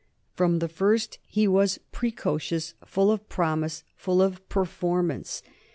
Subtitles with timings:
[0.33, 5.43] From the first he was precocious, full of promise, full of performance.